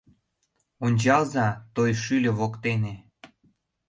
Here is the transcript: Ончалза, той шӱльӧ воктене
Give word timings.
Ончалза, 0.85 1.47
той 1.75 1.89
шӱльӧ 2.03 2.31
воктене 2.39 2.93